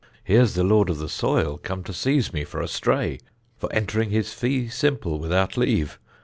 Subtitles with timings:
[0.23, 3.19] _Here's the lord of the soil come to seize me for a stray,
[3.55, 5.99] for entering his fee simple without leave.